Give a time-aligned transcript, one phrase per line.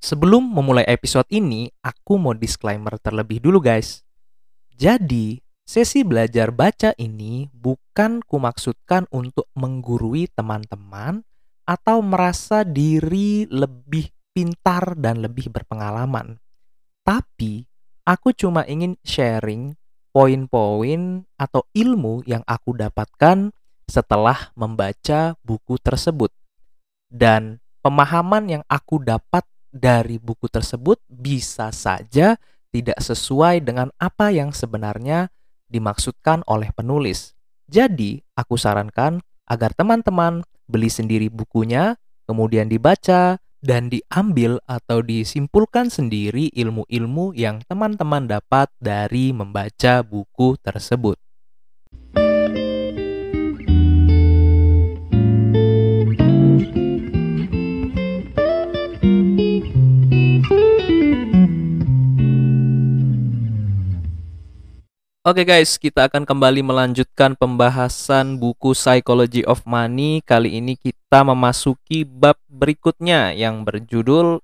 [0.00, 4.00] Sebelum memulai episode ini, aku mau disclaimer terlebih dulu guys.
[4.72, 11.20] Jadi, sesi belajar baca ini bukan kumaksudkan untuk menggurui teman-teman
[11.68, 16.40] atau merasa diri lebih pintar dan lebih berpengalaman.
[17.04, 17.68] Tapi,
[18.08, 19.76] aku cuma ingin sharing
[20.16, 23.52] poin-poin atau ilmu yang aku dapatkan
[23.84, 26.32] setelah membaca buku tersebut.
[27.12, 32.38] Dan pemahaman yang aku dapat dari buku tersebut bisa saja
[32.70, 35.30] tidak sesuai dengan apa yang sebenarnya
[35.70, 37.34] dimaksudkan oleh penulis.
[37.70, 41.94] Jadi, aku sarankan agar teman-teman beli sendiri bukunya,
[42.26, 51.20] kemudian dibaca, dan diambil atau disimpulkan sendiri ilmu-ilmu yang teman-teman dapat dari membaca buku tersebut.
[65.30, 70.26] Oke guys, kita akan kembali melanjutkan pembahasan buku Psychology of Money.
[70.26, 74.42] Kali ini kita memasuki bab berikutnya yang berjudul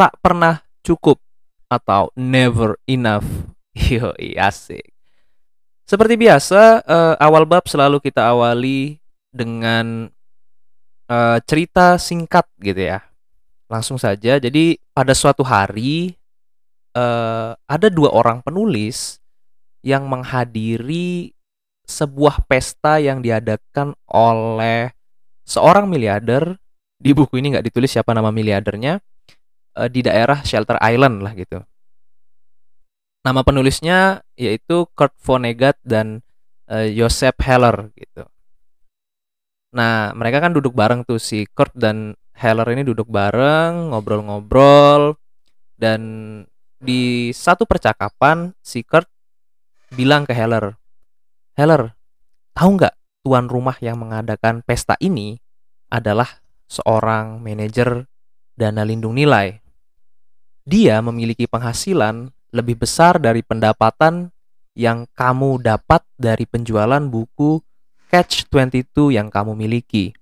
[0.00, 1.20] Tak Pernah Cukup
[1.68, 3.28] atau Never Enough.
[3.92, 4.88] Yo, asik.
[5.84, 8.96] Seperti biasa, uh, awal bab selalu kita awali
[9.36, 10.08] dengan
[11.12, 13.04] uh, cerita singkat gitu ya.
[13.68, 14.40] Langsung saja.
[14.40, 16.16] Jadi pada suatu hari
[16.96, 19.20] uh, ada dua orang penulis
[19.84, 21.36] yang menghadiri
[21.84, 24.96] sebuah pesta yang diadakan oleh
[25.44, 26.56] seorang miliarder
[26.96, 28.96] di buku ini nggak ditulis siapa nama miliardernya
[29.76, 31.60] uh, di daerah Shelter Island lah gitu.
[33.24, 36.24] Nama penulisnya yaitu Kurt Vonnegut dan
[36.72, 38.24] uh, Joseph Heller gitu.
[39.76, 45.20] Nah mereka kan duduk bareng tuh si Kurt dan Heller ini duduk bareng ngobrol-ngobrol
[45.76, 46.00] dan
[46.80, 49.06] di satu percakapan si Kurt
[49.94, 50.74] bilang ke Heller,
[51.54, 51.94] Heller,
[52.50, 55.38] tahu nggak tuan rumah yang mengadakan pesta ini
[55.88, 58.10] adalah seorang manajer
[58.58, 59.62] dana lindung nilai.
[60.66, 64.34] Dia memiliki penghasilan lebih besar dari pendapatan
[64.74, 67.62] yang kamu dapat dari penjualan buku
[68.10, 70.14] Catch 22 yang kamu miliki.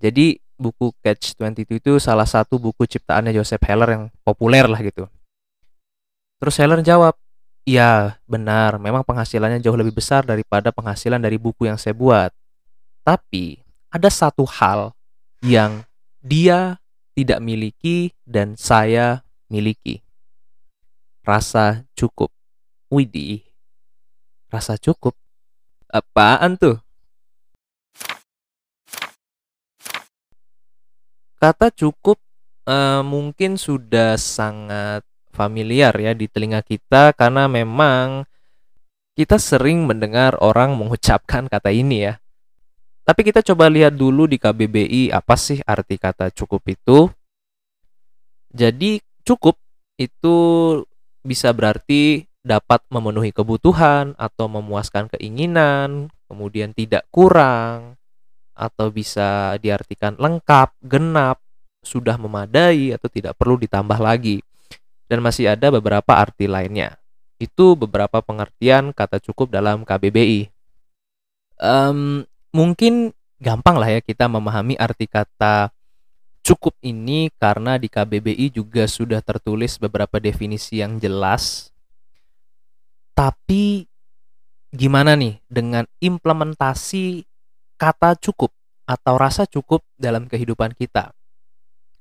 [0.00, 5.08] Jadi buku Catch 22 itu salah satu buku ciptaannya Joseph Heller yang populer lah gitu.
[6.38, 7.18] Terus Heller jawab,
[7.68, 8.80] Iya, benar.
[8.80, 12.32] Memang penghasilannya jauh lebih besar daripada penghasilan dari buku yang saya buat.
[13.04, 13.60] Tapi
[13.92, 14.96] ada satu hal
[15.44, 15.84] yang
[16.24, 16.80] dia
[17.12, 19.20] tidak miliki dan saya
[19.52, 20.00] miliki.
[21.20, 22.32] Rasa cukup.
[22.88, 23.44] Widih.
[24.48, 25.12] Rasa cukup.
[25.92, 26.80] Apaan tuh?
[31.36, 32.16] Kata cukup
[32.64, 35.04] uh, mungkin sudah sangat
[35.38, 38.26] familiar ya di telinga kita karena memang
[39.14, 42.18] kita sering mendengar orang mengucapkan kata ini ya.
[43.06, 46.98] Tapi kita coba lihat dulu di KBBI apa sih arti kata cukup itu.
[48.50, 49.54] Jadi cukup
[49.98, 50.36] itu
[51.22, 57.98] bisa berarti dapat memenuhi kebutuhan atau memuaskan keinginan, kemudian tidak kurang,
[58.56, 61.42] atau bisa diartikan lengkap, genap,
[61.84, 64.40] sudah memadai, atau tidak perlu ditambah lagi
[65.08, 67.00] dan masih ada beberapa arti lainnya.
[67.40, 70.52] Itu beberapa pengertian kata cukup dalam KBBI.
[71.58, 72.22] Um,
[72.54, 73.10] mungkin
[73.42, 75.74] gampang lah ya kita memahami arti kata
[76.44, 81.72] cukup ini karena di KBBI juga sudah tertulis beberapa definisi yang jelas.
[83.12, 83.84] Tapi
[84.70, 87.26] gimana nih dengan implementasi
[87.80, 88.54] kata cukup
[88.88, 91.17] atau rasa cukup dalam kehidupan kita?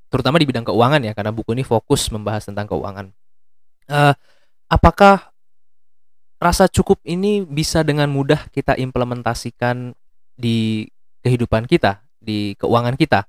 [0.07, 3.11] Terutama di bidang keuangan ya karena buku ini fokus membahas tentang keuangan.
[3.87, 4.15] Uh,
[4.71, 5.31] apakah
[6.39, 9.95] rasa cukup ini bisa dengan mudah kita implementasikan
[10.37, 10.87] di
[11.23, 13.27] kehidupan kita, di keuangan kita?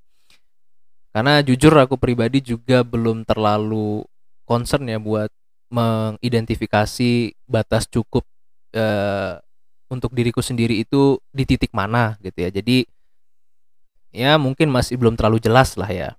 [1.10, 4.06] Karena jujur aku pribadi juga belum terlalu
[4.46, 5.32] concern ya buat
[5.69, 8.24] mengidentifikasi batas cukup
[8.76, 9.40] uh,
[9.88, 12.50] untuk diriku sendiri itu di titik mana gitu ya.
[12.52, 12.86] Jadi
[14.14, 16.16] ya mungkin masih belum terlalu jelas lah ya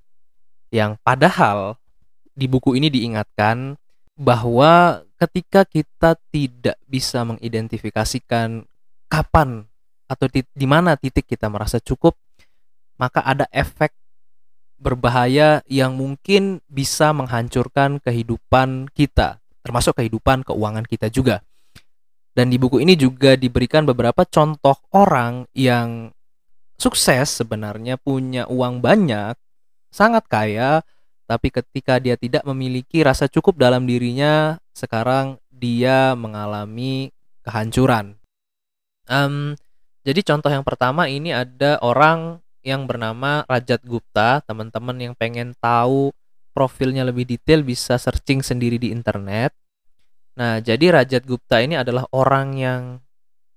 [0.70, 1.78] yang padahal
[2.34, 3.76] di buku ini diingatkan
[4.20, 8.64] bahwa ketika kita tidak bisa mengidentifikasikan
[9.12, 9.68] kapan
[10.08, 12.16] atau di, di mana titik kita merasa cukup,
[13.00, 13.92] maka ada efek
[14.80, 21.44] berbahaya yang mungkin bisa menghancurkan kehidupan kita, termasuk kehidupan keuangan kita juga.
[22.32, 26.16] Dan di buku ini juga diberikan beberapa contoh orang yang
[26.80, 29.36] sukses sebenarnya punya uang banyak
[29.90, 30.82] sangat kaya,
[31.30, 37.14] tapi ketika dia tidak memiliki rasa cukup dalam dirinya, sekarang dia mengalami
[37.46, 38.18] kehancuran.
[39.10, 39.54] Um,
[40.06, 44.42] jadi contoh yang pertama ini ada orang yang bernama Rajat Gupta.
[44.46, 46.14] Teman-teman yang pengen tahu
[46.54, 49.54] profilnya lebih detail bisa searching sendiri di internet.
[50.40, 52.82] Nah, jadi Rajat Gupta ini adalah orang yang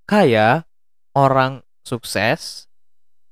[0.05, 0.67] kaya,
[1.15, 2.67] orang sukses,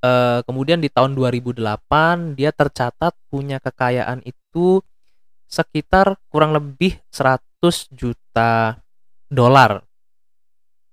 [0.05, 4.81] uh, kemudian di tahun 2008 dia tercatat punya kekayaan itu
[5.51, 7.41] sekitar kurang lebih 100
[7.93, 8.81] juta
[9.27, 9.83] dolar.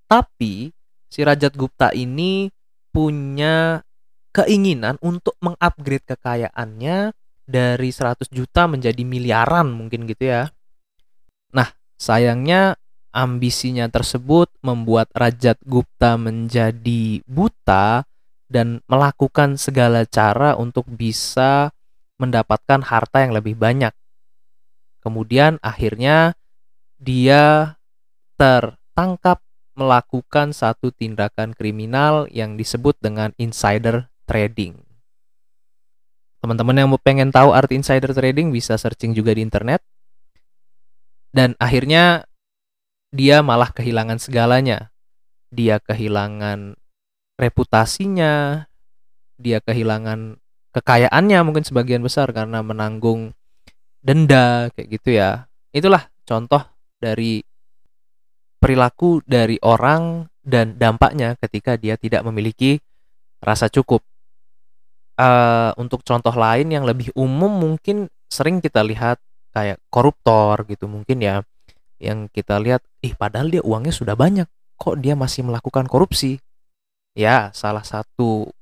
[0.07, 0.71] Tapi
[1.07, 2.47] si Rajat Gupta ini
[2.91, 3.83] punya
[4.31, 7.11] keinginan untuk mengupgrade kekayaannya
[7.47, 10.51] dari 100 juta menjadi miliaran mungkin gitu ya.
[11.55, 12.75] Nah, sayangnya
[13.15, 18.03] ambisinya tersebut membuat Rajat Gupta menjadi buta
[18.47, 21.71] dan melakukan segala cara untuk bisa
[22.17, 23.93] mendapatkan harta yang lebih banyak.
[25.03, 26.35] Kemudian akhirnya
[26.97, 27.77] dia
[28.39, 29.43] tertangkap
[29.77, 34.81] melakukan satu tindakan kriminal yang disebut dengan insider trading.
[36.41, 39.85] Teman-teman yang mau pengen tahu arti insider trading bisa searching juga di internet.
[41.29, 42.25] Dan akhirnya
[43.13, 44.89] dia malah kehilangan segalanya.
[45.53, 46.73] Dia kehilangan
[47.37, 48.65] reputasinya,
[49.37, 50.41] dia kehilangan
[50.73, 53.31] kekayaannya mungkin sebagian besar karena menanggung
[54.01, 55.45] denda kayak gitu ya.
[55.71, 56.61] Itulah contoh
[56.97, 57.45] dari
[58.57, 62.81] perilaku dari orang dan dampaknya ketika dia tidak memiliki
[63.39, 64.01] rasa cukup.
[65.17, 69.17] Uh, untuk contoh lain yang lebih umum mungkin sering kita lihat
[69.49, 71.41] kayak koruptor gitu mungkin ya
[71.97, 74.45] yang kita lihat ih padahal dia uangnya sudah banyak
[74.77, 76.37] kok dia masih melakukan korupsi
[77.17, 78.53] Ya, salah satu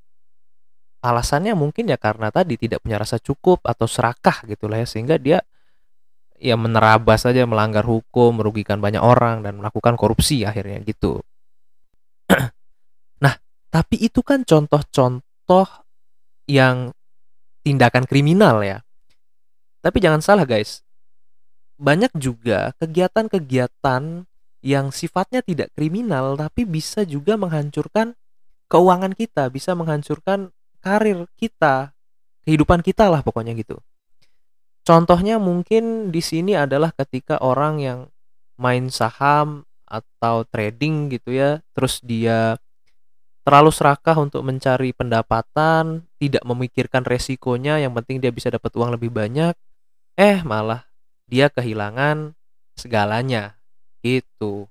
[1.03, 5.21] alasannya mungkin ya karena tadi tidak punya rasa cukup atau serakah gitu lah ya sehingga
[5.21, 5.43] dia
[6.41, 11.21] ya menerabas saja melanggar hukum, merugikan banyak orang dan melakukan korupsi akhirnya gitu.
[13.23, 13.35] nah,
[13.69, 15.67] tapi itu kan contoh-contoh
[16.49, 16.95] yang
[17.61, 18.81] tindakan kriminal ya.
[19.83, 20.81] Tapi jangan salah guys.
[21.75, 24.25] Banyak juga kegiatan-kegiatan
[24.65, 28.17] yang sifatnya tidak kriminal tapi bisa juga menghancurkan
[28.67, 30.49] keuangan kita, bisa menghancurkan
[30.81, 31.93] karir kita,
[32.45, 33.81] kehidupan kita lah pokoknya gitu.
[34.85, 37.99] Contohnya mungkin di sini adalah ketika orang yang
[38.61, 42.61] main saham atau trading gitu ya, terus dia
[43.45, 49.13] terlalu serakah untuk mencari pendapatan, tidak memikirkan resikonya, yang penting dia bisa dapat uang lebih
[49.13, 49.53] banyak,
[50.17, 50.85] eh malah
[51.25, 52.33] dia kehilangan
[52.77, 53.57] segalanya
[54.05, 54.69] gitu.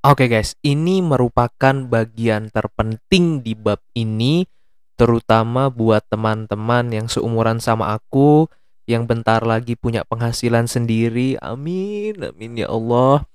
[0.00, 4.48] Oke okay guys, ini merupakan bagian terpenting di bab ini,
[4.96, 8.48] terutama buat teman-teman yang seumuran sama aku,
[8.88, 11.36] yang bentar lagi punya penghasilan sendiri.
[11.44, 13.28] Amin, amin ya Allah.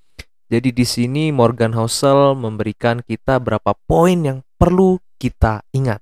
[0.50, 6.02] Jadi di sini Morgan Housel memberikan kita berapa poin yang perlu kita ingat.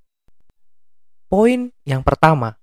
[1.27, 2.55] Poin yang pertama,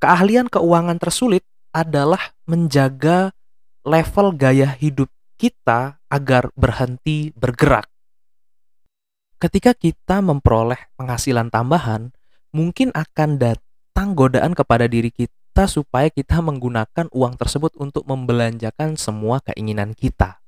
[0.00, 1.44] keahlian keuangan tersulit
[1.76, 3.36] adalah menjaga
[3.84, 7.88] level gaya hidup kita agar berhenti bergerak.
[9.40, 12.12] Ketika kita memperoleh penghasilan tambahan,
[12.52, 19.40] mungkin akan datang godaan kepada diri kita supaya kita menggunakan uang tersebut untuk membelanjakan semua
[19.40, 20.44] keinginan kita.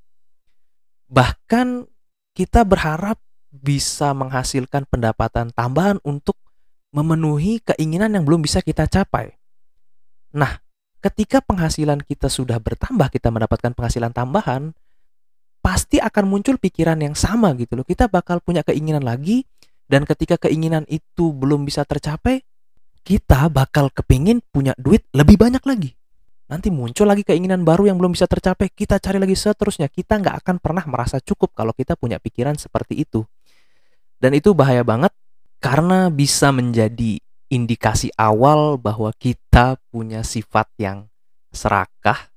[1.09, 1.89] Bahkan
[2.37, 3.17] kita berharap
[3.49, 6.37] bisa menghasilkan pendapatan tambahan untuk
[6.95, 9.35] memenuhi keinginan yang belum bisa kita capai.
[10.35, 10.63] Nah,
[11.03, 14.75] ketika penghasilan kita sudah bertambah, kita mendapatkan penghasilan tambahan,
[15.65, 17.89] pasti akan muncul pikiran yang sama gitu loh.
[17.89, 19.49] Kita bakal punya keinginan lagi
[19.89, 22.45] dan ketika keinginan itu belum bisa tercapai,
[23.01, 25.97] kita bakal kepingin punya duit lebih banyak lagi.
[26.45, 29.89] Nanti muncul lagi keinginan baru yang belum bisa tercapai, kita cari lagi seterusnya.
[29.89, 33.25] Kita nggak akan pernah merasa cukup kalau kita punya pikiran seperti itu.
[34.21, 35.17] Dan itu bahaya banget
[35.65, 37.17] karena bisa menjadi
[37.49, 41.09] indikasi awal bahwa kita punya sifat yang
[41.49, 42.34] serakah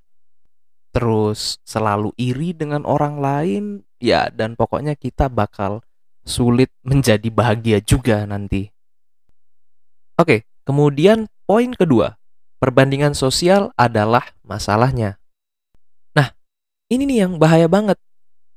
[0.98, 3.64] terus selalu iri dengan orang lain,
[4.02, 5.86] ya dan pokoknya kita bakal
[6.26, 8.74] sulit menjadi bahagia juga nanti.
[10.18, 12.18] Oke, kemudian poin kedua,
[12.58, 15.22] perbandingan sosial adalah masalahnya.
[16.18, 16.34] Nah,
[16.90, 18.02] ini nih yang bahaya banget.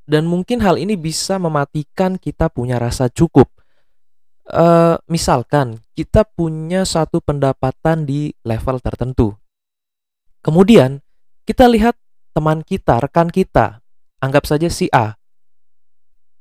[0.08, 3.52] Dan mungkin hal ini bisa mematikan kita punya rasa cukup.
[4.48, 9.36] Uh, misalkan kita punya satu pendapatan di level tertentu.
[10.40, 11.04] Kemudian
[11.44, 11.99] kita lihat
[12.30, 13.82] teman kita, rekan kita,
[14.22, 15.18] anggap saja si A.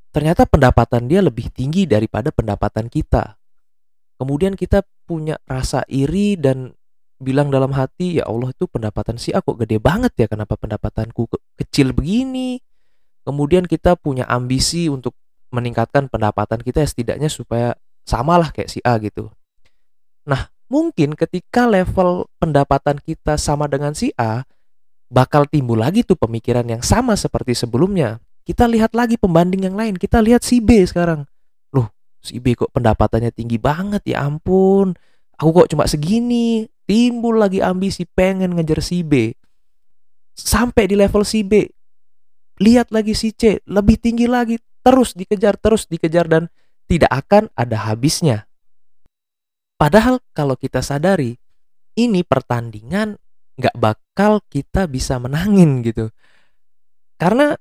[0.10, 3.38] Ternyata pendapatan dia lebih tinggi daripada pendapatan kita.
[4.20, 6.76] Kemudian kita punya rasa iri dan
[7.20, 11.30] bilang dalam hati, ya Allah itu pendapatan si A kok gede banget ya, kenapa pendapatanku
[11.30, 12.60] ke- kecil begini?
[13.24, 15.14] Kemudian kita punya ambisi untuk
[15.54, 19.30] meningkatkan pendapatan kita ya setidaknya supaya samalah kayak si A gitu.
[20.26, 24.46] Nah, mungkin ketika level pendapatan kita sama dengan si A,
[25.10, 28.22] bakal timbul lagi tuh pemikiran yang sama seperti sebelumnya.
[28.46, 31.26] Kita lihat lagi pembanding yang lain, kita lihat si B sekarang.
[31.74, 31.90] Loh,
[32.22, 34.94] si B kok pendapatannya tinggi banget ya ampun.
[35.38, 36.70] Aku kok cuma segini.
[36.90, 39.30] Timbul lagi ambisi pengen ngejar si B.
[40.34, 41.70] Sampai di level si B.
[42.58, 44.58] Lihat lagi si C, lebih tinggi lagi.
[44.82, 46.50] Terus dikejar, terus dikejar dan
[46.90, 48.50] tidak akan ada habisnya.
[49.78, 51.38] Padahal kalau kita sadari,
[51.94, 53.16] ini pertandingan
[53.56, 53.76] nggak
[54.20, 56.12] bakal kita bisa menangin gitu.
[57.16, 57.56] Karena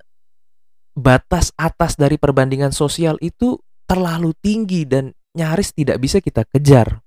[0.98, 6.98] batas atas dari perbandingan sosial itu terlalu tinggi dan nyaris tidak bisa kita kejar.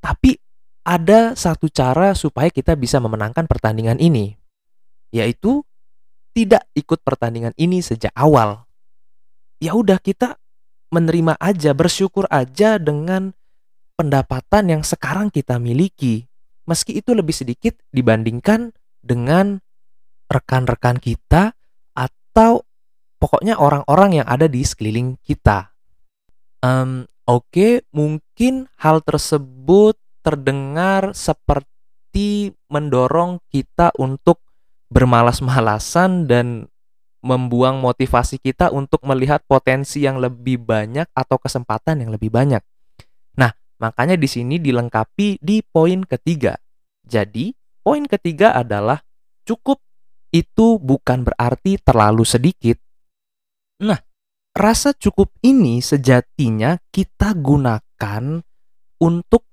[0.00, 0.40] Tapi
[0.88, 4.32] ada satu cara supaya kita bisa memenangkan pertandingan ini,
[5.12, 5.60] yaitu
[6.32, 8.64] tidak ikut pertandingan ini sejak awal.
[9.60, 10.40] Ya udah kita
[10.88, 13.36] menerima aja, bersyukur aja dengan
[14.00, 16.29] pendapatan yang sekarang kita miliki,
[16.70, 18.70] meski itu lebih sedikit dibandingkan
[19.02, 19.58] dengan
[20.30, 21.58] rekan-rekan kita
[21.98, 22.62] atau
[23.18, 25.74] pokoknya orang-orang yang ada di sekeliling kita.
[26.62, 34.42] Um, Oke, okay, mungkin hal tersebut terdengar seperti mendorong kita untuk
[34.90, 36.66] bermalas-malasan dan
[37.22, 42.66] membuang motivasi kita untuk melihat potensi yang lebih banyak atau kesempatan yang lebih banyak.
[43.80, 46.54] Makanya di sini dilengkapi di poin ketiga.
[47.00, 49.00] Jadi, poin ketiga adalah
[49.48, 49.80] cukup
[50.30, 52.78] itu bukan berarti terlalu sedikit.
[53.82, 53.98] Nah,
[54.52, 58.44] rasa cukup ini sejatinya kita gunakan
[59.00, 59.48] untuk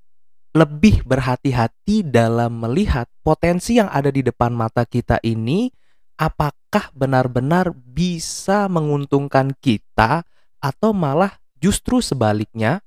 [0.57, 5.69] lebih berhati-hati dalam melihat potensi yang ada di depan mata kita ini
[6.17, 10.25] apakah benar-benar bisa menguntungkan kita
[10.57, 12.81] atau malah justru sebaliknya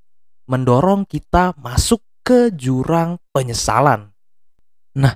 [0.50, 4.10] mendorong kita masuk ke jurang penyesalan.
[4.98, 5.14] Nah,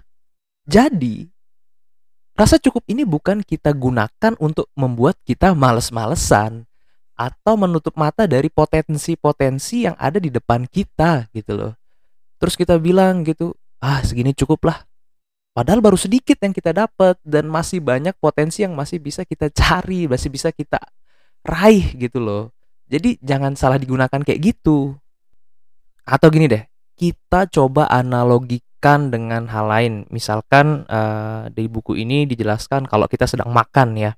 [0.62, 1.26] jadi
[2.38, 6.70] rasa cukup ini bukan kita gunakan untuk membuat kita males-malesan
[7.18, 11.72] atau menutup mata dari potensi-potensi yang ada di depan kita gitu loh.
[12.38, 14.78] Terus kita bilang gitu, ah segini cukup lah.
[15.54, 20.10] Padahal baru sedikit yang kita dapat dan masih banyak potensi yang masih bisa kita cari,
[20.10, 20.82] masih bisa kita
[21.46, 22.50] raih gitu loh.
[22.90, 24.98] Jadi jangan salah digunakan kayak gitu.
[26.04, 29.94] Atau gini deh, kita coba analogikan dengan hal lain.
[30.12, 34.12] Misalkan uh, di buku ini dijelaskan kalau kita sedang makan ya.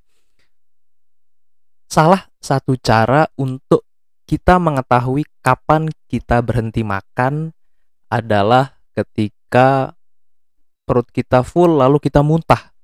[1.86, 3.86] Salah satu cara untuk
[4.26, 7.54] kita mengetahui kapan kita berhenti makan
[8.10, 9.94] adalah ketika
[10.82, 12.74] perut kita full lalu kita muntah.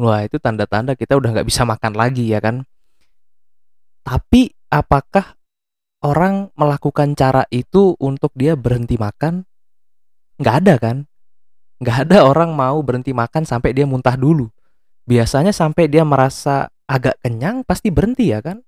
[0.00, 2.64] Wah itu tanda-tanda kita udah nggak bisa makan lagi ya kan.
[4.00, 5.36] Tapi apakah
[6.06, 9.42] orang melakukan cara itu untuk dia berhenti makan?
[10.38, 10.96] Nggak ada kan?
[11.82, 14.48] Nggak ada orang mau berhenti makan sampai dia muntah dulu.
[15.06, 18.62] Biasanya sampai dia merasa agak kenyang pasti berhenti ya kan?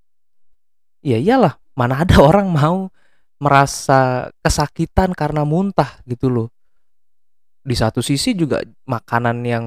[1.00, 2.90] Ya iyalah, mana ada orang mau
[3.38, 6.49] merasa kesakitan karena muntah gitu loh.
[7.62, 9.64] Di satu sisi juga makanan yang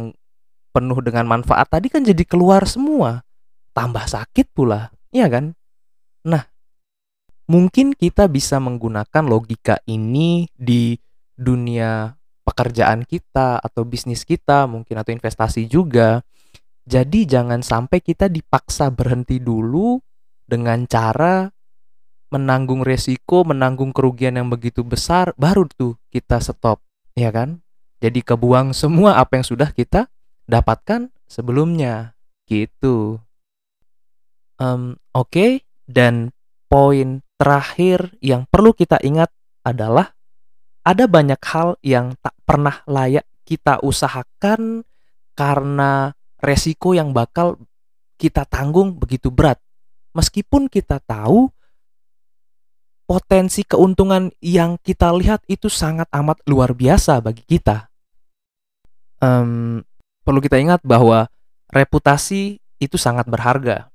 [0.72, 3.24] penuh dengan manfaat tadi kan jadi keluar semua.
[3.72, 5.56] Tambah sakit pula, iya kan?
[6.28, 6.51] Nah,
[7.52, 10.96] mungkin kita bisa menggunakan logika ini di
[11.36, 12.16] dunia
[12.48, 16.24] pekerjaan kita atau bisnis kita, mungkin atau investasi juga.
[16.88, 20.00] Jadi jangan sampai kita dipaksa berhenti dulu
[20.48, 21.52] dengan cara
[22.32, 26.80] menanggung resiko, menanggung kerugian yang begitu besar, baru tuh kita stop,
[27.20, 27.60] ya kan?
[28.00, 30.08] Jadi kebuang semua apa yang sudah kita
[30.48, 32.16] dapatkan sebelumnya,
[32.48, 33.20] gitu.
[34.58, 35.52] Um, Oke, okay.
[35.92, 36.32] dan
[36.72, 39.34] poin terakhir yang perlu kita ingat
[39.66, 40.14] adalah
[40.86, 44.86] ada banyak hal yang tak pernah layak kita usahakan
[45.34, 47.58] karena resiko yang bakal
[48.22, 49.58] kita tanggung begitu berat
[50.14, 51.50] meskipun kita tahu
[53.10, 57.92] potensi keuntungan yang kita lihat itu sangat amat luar biasa bagi kita.
[59.18, 59.82] Um,
[60.24, 61.28] perlu kita ingat bahwa
[61.74, 63.92] reputasi itu sangat berharga.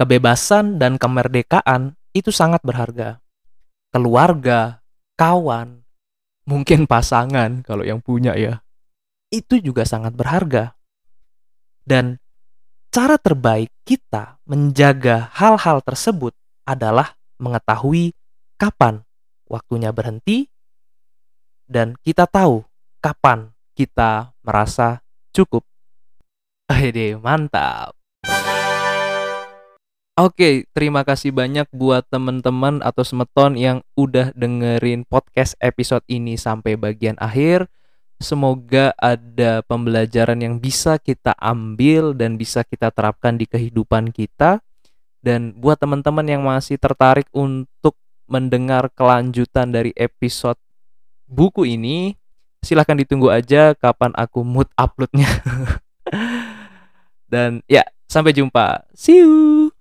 [0.00, 3.20] Kebebasan dan kemerdekaan itu sangat berharga.
[3.92, 4.80] Keluarga,
[5.20, 5.84] kawan,
[6.48, 8.64] mungkin pasangan kalau yang punya ya,
[9.28, 10.72] itu juga sangat berharga.
[11.86, 12.18] Dan
[12.88, 16.32] cara terbaik kita menjaga hal-hal tersebut
[16.66, 18.16] adalah mengetahui
[18.56, 19.04] kapan
[19.46, 20.50] waktunya berhenti
[21.66, 22.62] dan kita tahu
[23.02, 25.02] kapan kita merasa
[25.34, 25.66] cukup.
[26.70, 27.95] Ede, mantap.
[30.16, 36.72] Oke, terima kasih banyak buat teman-teman atau semeton yang udah dengerin podcast episode ini sampai
[36.72, 37.68] bagian akhir.
[38.16, 44.64] Semoga ada pembelajaran yang bisa kita ambil dan bisa kita terapkan di kehidupan kita.
[45.20, 50.56] Dan buat teman-teman yang masih tertarik untuk mendengar kelanjutan dari episode
[51.28, 52.16] buku ini,
[52.64, 55.28] silahkan ditunggu aja kapan aku mood uploadnya.
[57.32, 58.88] dan ya, sampai jumpa.
[58.96, 59.75] See you.